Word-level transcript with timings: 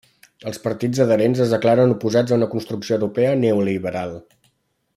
Els 0.51 0.59
partits 0.61 1.01
adherents 1.03 1.41
es 1.45 1.53
declaren 1.55 1.93
oposats 1.97 2.33
a 2.35 2.39
una 2.41 2.47
construcció 2.55 2.97
europea 3.01 3.35
neoliberal. 3.43 4.17